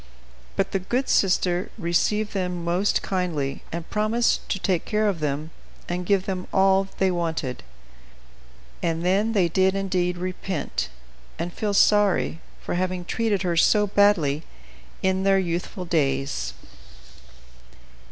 [0.55, 5.51] But the good sister received them most kindly, and promised to take care of them
[5.87, 7.61] and give them all they wanted.
[8.81, 10.89] And then they did indeed repent
[11.37, 14.41] and feel sorry for having treated her so badly
[15.03, 16.55] in their youthful days.